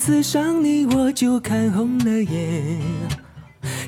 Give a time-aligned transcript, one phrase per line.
[0.00, 2.80] 第一次想你我就看红了眼。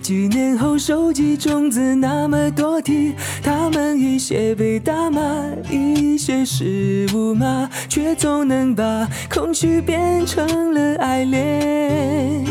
[0.03, 5.23] 几年后收集种子那么多题，他们一些被打骂，
[5.71, 12.45] 一些是无骂，却总能把空虚变成了爱恋。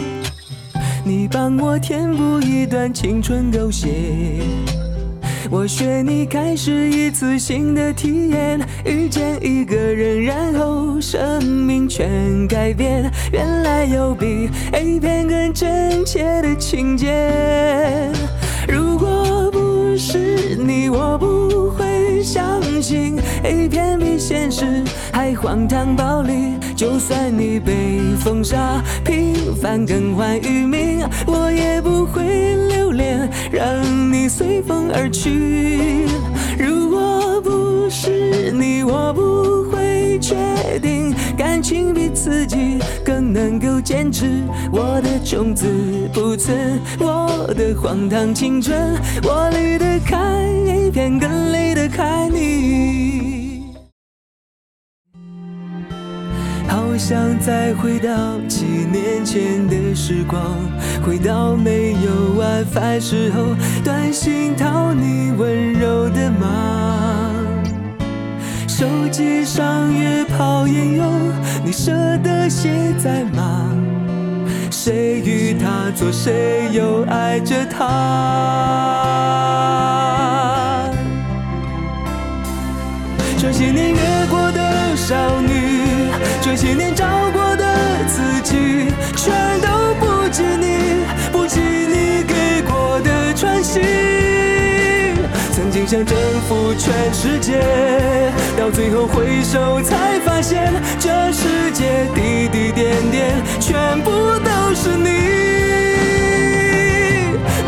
[1.06, 3.90] 你帮我填补一段青春狗血。
[5.52, 13.12] 我学你开始一次新的体验，遇见一个人，然后生命全改变。
[13.34, 18.10] 原来有比 A 片更真切的情节。
[18.66, 24.82] 如果不是你，我不会相信 A 片比现实
[25.12, 26.54] 还荒唐暴力。
[26.82, 36.08] 就算你被封杀，平凡更换域名，我也不会留恋，让你随风而去。
[36.58, 40.36] 如果不是你，我不会确
[40.82, 44.42] 定，感情比自己更能够坚持。
[44.72, 45.68] 我的种子
[46.12, 48.76] 不存，我的荒唐青春，
[49.22, 50.18] 我离得开
[50.66, 53.51] 一片，更离得开你。
[57.04, 60.40] 想再回到几年前的时光，
[61.04, 66.46] 回到没有 WiFi 时候，短信讨你温柔的骂。
[68.68, 71.32] 手机上约炮应用
[71.66, 73.68] 你舍得写在吗？
[74.70, 77.88] 谁与他做，谁又爱着他？
[83.40, 83.98] 这些年越
[84.30, 85.71] 过的少女。
[86.44, 87.64] 这些年找过的
[88.08, 93.80] 自己，全都不及你，不及你给过的喘息。
[95.54, 96.18] 曾经想征
[96.50, 97.62] 服全世界，
[98.58, 105.10] 到最后回首才发现，这世界滴滴点点，全部都是你。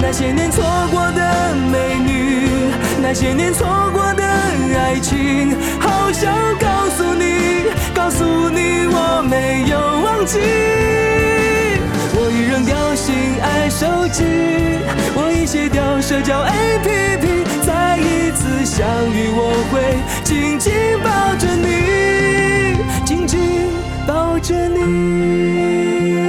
[0.02, 2.50] 那些年错过的美女，
[3.02, 10.40] 那些年错过的爱情，好想告诉你，告诉你我没有忘记。
[12.16, 14.24] 我已扔掉心爱手机，
[15.16, 20.74] 我已卸掉社交 APP，再一次相遇，我会紧紧
[21.04, 23.70] 抱着你，紧紧
[24.08, 26.23] 抱着你。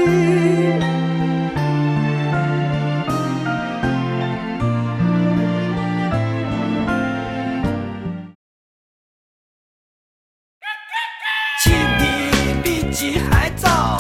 [12.95, 13.99] 的比鸡还早，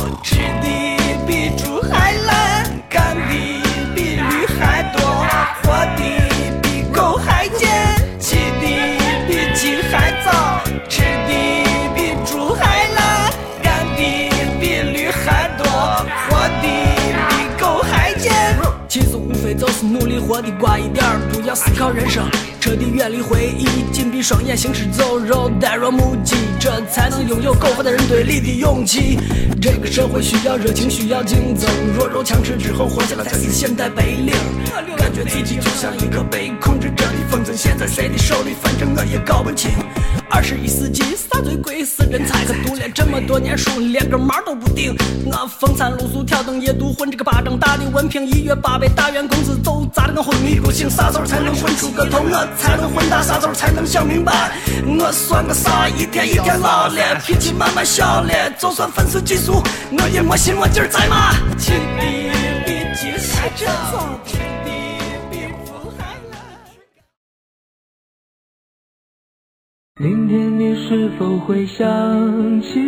[19.55, 22.25] 就是努力活得乖一点，不要思考人生，
[22.61, 29.19] 彻底远离回忆，紧闭双眼，行尸走肉，呆若木鸡，这才能拥有苟活的人堆里的勇气。
[29.61, 34.35] 这个社会需要热情，需要竞争，弱肉强食之后活下来才是现代白领。
[34.97, 39.73] 感觉自己就像一个被控制着的风筝，现在谁的手里，反正我也搞不清。
[40.31, 41.85] 二十一世纪啥最贵？
[41.85, 42.45] 是人才。
[42.45, 44.95] 可读了这么多年书，连个毛都不顶。
[45.27, 50.89] 我风餐露宿，挑灯夜读，混这个巴掌大的文凭，一月八百，大元工资都砸得我昏迷不醒。
[50.89, 52.21] 啥时候才能混出个头？
[52.21, 53.21] 我才能混大？
[53.21, 54.53] 啥时候才能想明白？
[54.87, 55.89] 我算个啥？
[55.89, 58.31] 一天一天老了，脾气慢慢小了。
[58.61, 61.33] 就算粉丝激素，我也没心我劲儿在吗？
[61.59, 62.05] 亲的
[62.65, 64.37] 比鸡还早，吃
[70.01, 72.81] 明天你是否会想起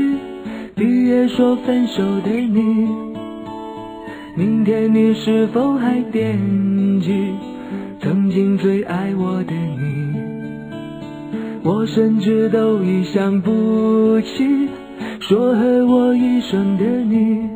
[0.74, 2.88] 毕业说分手的你？
[4.34, 6.36] 明天你是否还惦
[7.00, 7.32] 记
[8.00, 10.16] 曾经最爱我的你？
[11.62, 14.68] 我甚至都已想不起
[15.20, 17.48] 说和我一生的你。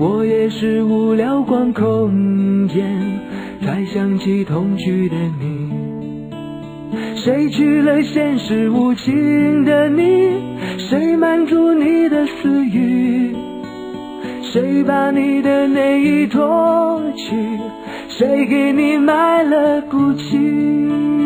[0.00, 3.20] 我也是无聊逛空间，
[3.62, 5.89] 才想起同居的你。
[7.22, 10.32] 谁娶了现实无情的你？
[10.78, 13.36] 谁满足你的私欲？
[14.42, 17.36] 谁把你的内衣脱去？
[18.08, 21.19] 谁给你买了 GUCCI？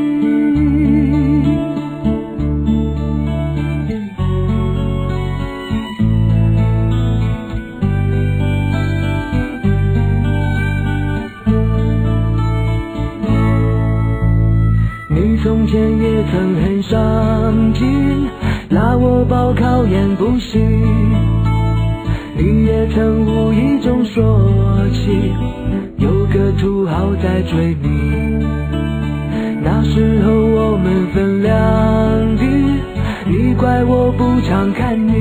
[17.74, 18.28] 上进，
[18.70, 20.58] 拉我报考研补习。
[22.36, 24.40] 你也曾无意中说
[24.92, 25.32] 起，
[25.98, 28.44] 有个土豪在追你。
[29.62, 32.44] 那时候我们分两地，
[33.26, 35.12] 你怪我不常看你，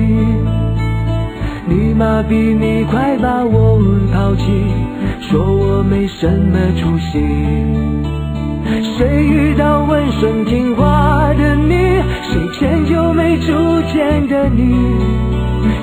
[1.68, 3.80] 你妈逼你快把我
[4.14, 4.44] 抛弃，
[5.22, 7.20] 说我没什么出息。
[8.98, 11.74] 谁遇到温顺听话的你？
[12.34, 13.54] 谁迁就没主
[13.94, 14.74] 见的你？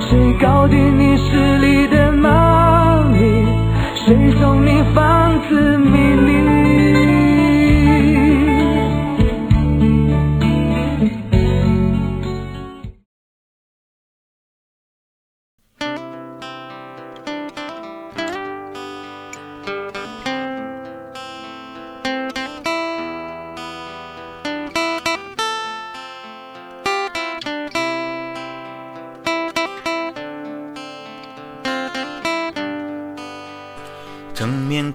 [0.01, 1.80] 谁搞定你势力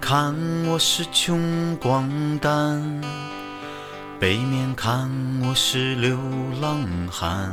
[0.09, 0.33] 看
[0.71, 2.09] 我是穷光
[2.39, 3.01] 蛋，
[4.17, 5.11] 背面看
[5.45, 6.17] 我是流
[6.61, 6.79] 浪
[7.11, 7.51] 汉。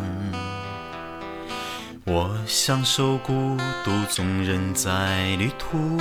[2.07, 5.99] 我享受孤独，总人在旅途。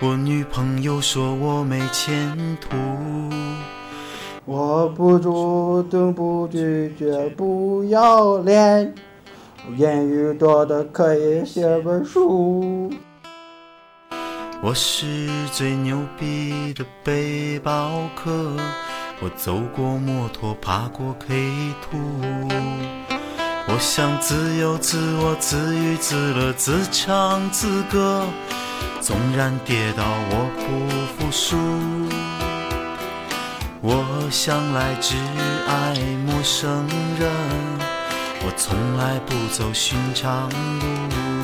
[0.00, 2.76] 我女朋友说我没前途。
[4.46, 8.92] 我不主动，不拒绝，不要脸，
[9.76, 12.92] 言语多的可以写本书。
[14.66, 18.56] 我是最牛逼的背包客，
[19.20, 21.98] 我走过摩托，爬过 K 图。
[23.68, 28.24] 我想自由自我，自娱自乐，自唱自歌。
[29.02, 30.64] 纵然跌倒，我不
[31.12, 31.58] 服输。
[33.82, 35.14] 我向来只
[35.68, 35.94] 爱
[36.24, 36.88] 陌生
[37.20, 37.30] 人，
[38.40, 41.43] 我从来不走寻常路。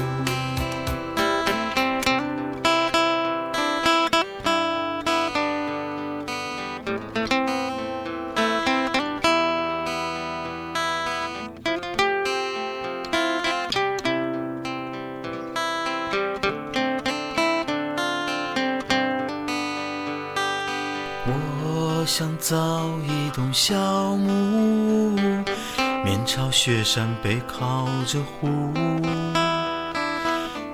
[23.07, 23.75] 一栋小
[24.17, 25.17] 木屋，
[26.05, 28.73] 面朝雪山，背靠着湖。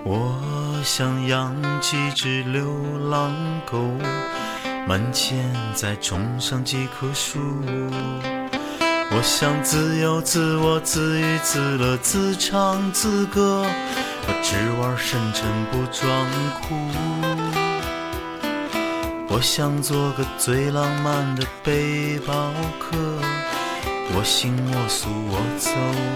[0.05, 0.41] 我
[0.85, 2.64] 想养几只流
[3.11, 3.32] 浪
[3.64, 3.79] 狗，
[4.87, 5.44] 门前
[5.75, 7.38] 再种上几棵树。
[9.08, 13.64] 我想自由自我，自娱自乐，自唱自歌。
[14.29, 16.26] 我只玩深沉，不装
[16.61, 17.36] 酷。
[19.28, 22.96] 我想做个最浪漫的背包客，
[24.14, 25.70] 我行我素，我走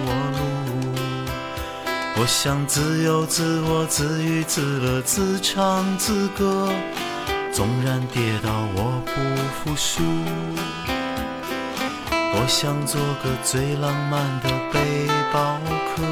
[0.07, 0.09] 我
[0.39, 0.41] 路。
[2.21, 6.69] 我想自由自我，自娱自乐，自唱自歌。
[7.53, 9.13] 纵然跌倒，我不
[9.71, 10.03] 服输。
[12.33, 15.59] 我想做个最浪漫的背包
[15.97, 16.03] 客，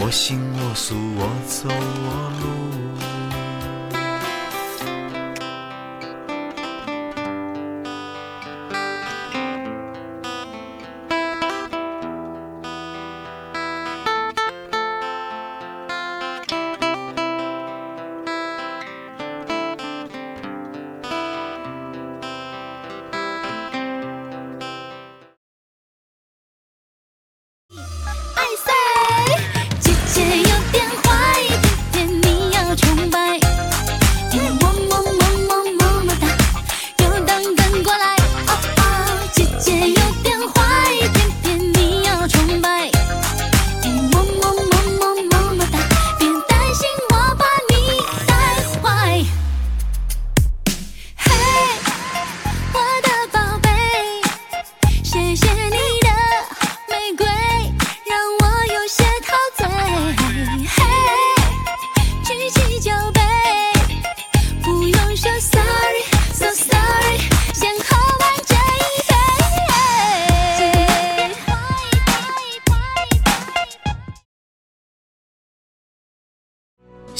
[0.00, 2.93] 我行我素，我走我路。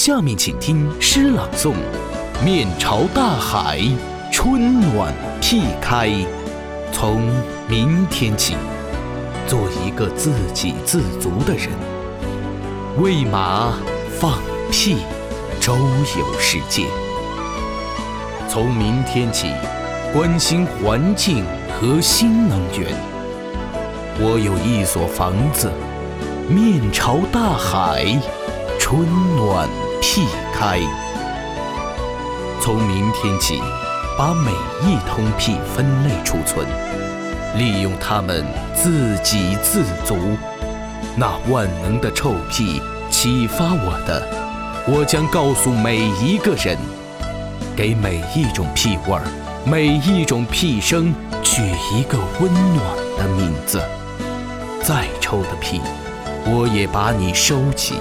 [0.07, 1.73] 下面请听诗朗诵：
[2.45, 3.81] 面朝大海，
[4.31, 6.11] 春暖屁开。
[6.93, 7.23] 从
[7.71, 8.55] 明天起，
[9.47, 11.71] 做一个自给自足的人，
[12.99, 13.79] 喂马
[14.21, 14.39] 放
[14.71, 14.99] 屁，
[15.59, 16.85] 周游世界。
[18.47, 19.53] 从明天起，
[20.13, 21.47] 关心环境
[21.81, 22.95] 和新能源。
[24.21, 25.73] 我有一所房子，
[26.47, 28.05] 面朝大海，
[28.79, 29.67] 春春暖
[30.07, 30.81] 屁开。
[32.61, 33.59] 从明天起，
[34.19, 34.51] 把每
[34.83, 36.67] 一通屁分类储存，
[37.57, 38.45] 利用它们
[38.75, 40.15] 自给自足。
[41.17, 44.23] 那万能的臭屁启发我的，
[44.87, 46.77] 我将告诉每一个人，
[47.75, 49.23] 给每一种屁味儿、
[49.65, 51.63] 每一种屁声取
[51.95, 52.85] 一个温暖
[53.17, 53.83] 的名字。
[54.83, 55.81] 再臭的屁，
[56.45, 57.95] 我也把你收起。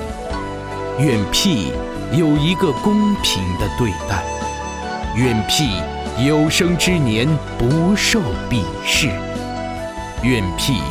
[0.99, 1.71] 愿屁
[2.11, 4.23] 有一个公平的对待，
[5.15, 5.81] 愿辟
[6.23, 8.19] 有生之年不受
[8.49, 9.07] 鄙视，
[10.21, 10.81] 愿辟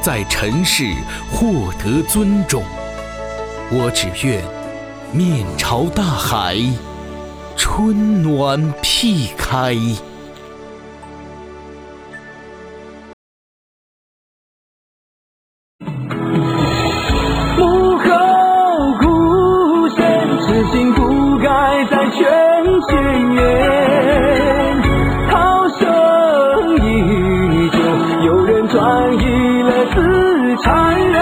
[0.00, 0.92] 在尘世
[1.30, 2.62] 获得尊重。
[3.70, 4.42] 我只愿
[5.12, 6.56] 面朝大海，
[7.56, 9.76] 春暖辟开。
[22.88, 22.90] 心
[23.34, 23.40] 愿。
[25.30, 25.34] 涛
[25.78, 25.80] 声
[26.78, 26.88] 依
[27.70, 27.76] 旧，
[28.26, 28.78] 有人转
[29.14, 29.96] 移了自
[30.62, 30.66] 残
[31.10, 31.16] 然。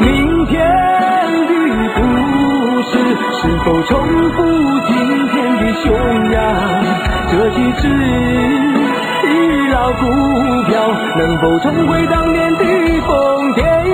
[0.00, 0.54] 明天
[1.46, 1.52] 的
[1.96, 1.98] 故
[2.82, 2.92] 事
[3.40, 3.90] 是否重
[4.30, 4.36] 复
[4.86, 4.92] 今
[5.28, 5.84] 天的雄
[6.32, 6.36] 扬？
[7.28, 7.88] 这几只
[9.28, 9.30] 已
[9.72, 10.02] 老股
[10.68, 10.70] 票
[11.18, 12.64] 能否重回当年的
[13.06, 13.08] 疯
[13.54, 13.85] 癫？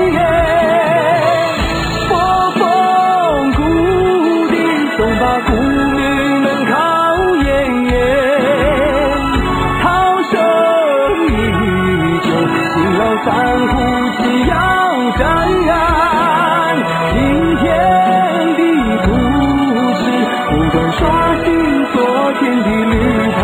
[21.02, 21.10] 刷
[21.44, 21.46] 新
[21.92, 21.98] 昨
[22.38, 22.94] 天的绿
[23.32, 23.36] 盘，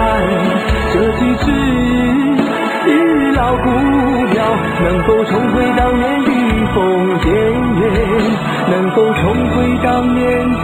[0.93, 1.47] 这几只
[3.35, 3.67] 老古
[4.33, 4.39] 鸟
[4.85, 6.31] 能否重回当年的
[6.73, 6.77] 风
[7.19, 7.27] 田
[7.81, 7.83] 野？
[8.71, 9.23] 能否重
[9.57, 10.23] 回当年
[10.61, 10.63] 的